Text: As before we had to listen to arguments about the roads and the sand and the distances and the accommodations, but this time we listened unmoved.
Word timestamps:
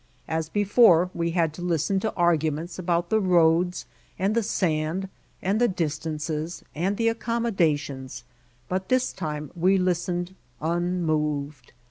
As 0.27 0.49
before 0.49 1.11
we 1.13 1.29
had 1.29 1.53
to 1.53 1.61
listen 1.61 1.99
to 1.99 2.13
arguments 2.15 2.79
about 2.79 3.11
the 3.11 3.19
roads 3.19 3.85
and 4.17 4.33
the 4.33 4.41
sand 4.41 5.09
and 5.43 5.61
the 5.61 5.67
distances 5.67 6.63
and 6.73 6.97
the 6.97 7.07
accommodations, 7.07 8.23
but 8.67 8.89
this 8.89 9.13
time 9.13 9.51
we 9.55 9.77
listened 9.77 10.33
unmoved. 10.59 11.71